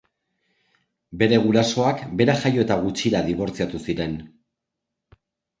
[1.23, 4.17] Bere gurasoak bera jaio eta gutxira dibortziatu ziren.